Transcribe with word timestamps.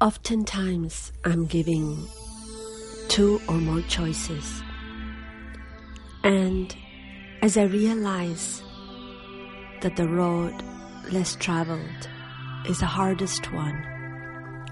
Oftentimes, 0.00 1.12
I'm 1.26 1.44
giving 1.44 2.08
two 3.08 3.38
or 3.46 3.56
more 3.56 3.82
choices. 3.82 4.62
And 6.24 6.74
as 7.42 7.58
I 7.58 7.64
realize 7.64 8.62
that 9.82 9.96
the 9.96 10.08
road 10.08 10.54
less 11.12 11.36
traveled 11.36 12.08
is 12.66 12.78
the 12.78 12.86
hardest 12.86 13.52
one, 13.52 13.76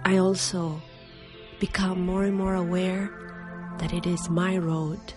I 0.07 0.17
also 0.17 0.81
become 1.61 2.07
more 2.07 2.25
and 2.25 2.35
more 2.35 2.55
aware 2.55 3.11
that 3.81 3.93
it 3.93 4.07
is 4.07 4.31
my 4.31 4.57
road, 4.57 5.13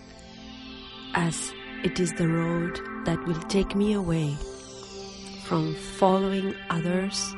as 1.13 1.53
it 1.85 2.01
is 2.01 2.11
the 2.15 2.27
road 2.27 2.77
that 3.05 3.25
will 3.25 3.41
take 3.43 3.77
me 3.77 3.93
away 3.93 4.35
from 5.45 5.73
following 5.73 6.53
others, 6.69 7.33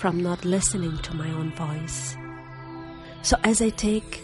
from 0.00 0.18
not 0.22 0.42
listening 0.46 0.96
to 0.96 1.14
my 1.14 1.28
own 1.32 1.52
voice. 1.52 2.16
So 3.20 3.36
as 3.44 3.60
I 3.60 3.68
take 3.68 4.22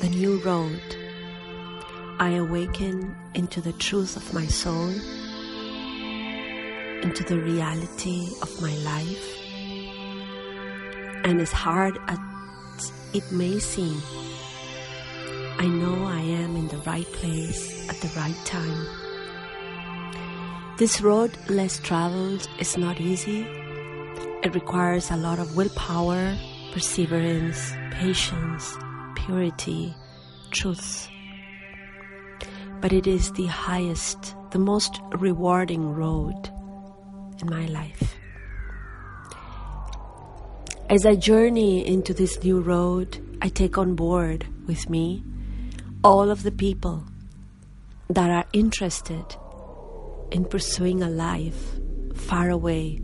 the 0.00 0.08
new 0.08 0.38
road, 0.38 0.80
I 2.18 2.30
awaken 2.30 3.14
into 3.34 3.60
the 3.60 3.74
truth 3.74 4.16
of 4.16 4.32
my 4.32 4.46
soul, 4.46 4.88
into 7.02 7.22
the 7.22 7.38
reality 7.38 8.28
of 8.40 8.62
my 8.62 8.74
life. 8.76 9.28
And 11.22 11.38
as 11.42 11.52
hard 11.52 11.98
as 12.08 12.18
it 13.12 13.30
may 13.30 13.58
seem, 13.58 14.00
I 15.58 15.66
know 15.66 16.06
I 16.06 16.20
am 16.20 16.56
in 16.56 16.68
the 16.68 16.78
right 16.78 17.12
place 17.12 17.86
at 17.90 18.00
the 18.00 18.08
right 18.16 18.40
time. 18.46 18.86
This 20.78 21.02
road 21.02 21.36
less 21.50 21.78
traveled 21.78 22.48
is 22.58 22.78
not 22.78 23.02
easy. 23.02 23.57
It 24.40 24.54
requires 24.54 25.10
a 25.10 25.16
lot 25.16 25.40
of 25.40 25.56
willpower, 25.56 26.36
perseverance, 26.72 27.72
patience, 27.90 28.78
purity, 29.16 29.92
truth. 30.52 31.08
But 32.80 32.92
it 32.92 33.08
is 33.08 33.32
the 33.32 33.46
highest, 33.46 34.36
the 34.52 34.60
most 34.60 35.00
rewarding 35.18 35.92
road 35.92 36.50
in 37.40 37.50
my 37.50 37.66
life. 37.66 38.14
As 40.88 41.04
I 41.04 41.16
journey 41.16 41.84
into 41.84 42.14
this 42.14 42.40
new 42.44 42.60
road, 42.60 43.18
I 43.42 43.48
take 43.48 43.76
on 43.76 43.96
board 43.96 44.46
with 44.68 44.88
me 44.88 45.24
all 46.04 46.30
of 46.30 46.44
the 46.44 46.52
people 46.52 47.02
that 48.08 48.30
are 48.30 48.46
interested 48.52 49.36
in 50.30 50.44
pursuing 50.44 51.02
a 51.02 51.10
life 51.10 51.74
far 52.14 52.50
away 52.50 53.00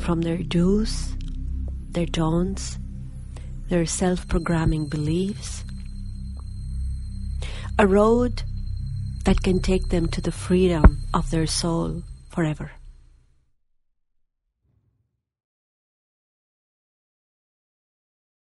from 0.00 0.22
their 0.22 0.38
do's, 0.38 1.14
their 1.90 2.06
don'ts, 2.06 2.78
their 3.68 3.86
self 3.86 4.26
programming 4.28 4.88
beliefs. 4.88 5.64
A 7.78 7.86
road 7.86 8.42
that 9.24 9.42
can 9.42 9.60
take 9.60 9.88
them 9.88 10.08
to 10.08 10.20
the 10.20 10.32
freedom 10.32 11.02
of 11.14 11.30
their 11.30 11.46
soul 11.46 12.02
forever. 12.30 12.72